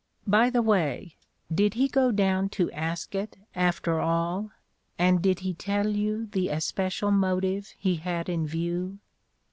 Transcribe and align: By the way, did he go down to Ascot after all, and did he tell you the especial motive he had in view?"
By 0.25 0.49
the 0.49 0.63
way, 0.63 1.15
did 1.53 1.75
he 1.75 1.87
go 1.87 2.11
down 2.11 2.49
to 2.57 2.71
Ascot 2.71 3.35
after 3.53 3.99
all, 3.99 4.49
and 4.97 5.21
did 5.21 5.41
he 5.41 5.53
tell 5.53 5.89
you 5.89 6.25
the 6.25 6.47
especial 6.49 7.11
motive 7.11 7.75
he 7.77 7.97
had 7.97 8.27
in 8.27 8.47
view?" 8.47 8.97